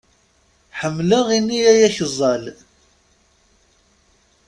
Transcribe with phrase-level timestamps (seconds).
[0.79, 2.43] Ḥemmelaɣ ini akeẓẓal.